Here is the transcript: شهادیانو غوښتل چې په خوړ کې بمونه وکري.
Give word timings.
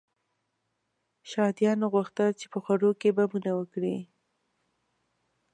شهادیانو 1.29 1.85
غوښتل 1.93 2.29
چې 2.39 2.45
په 2.53 2.57
خوړ 2.63 2.81
کې 3.01 3.09
بمونه 3.17 3.51
وکري. 3.59 3.97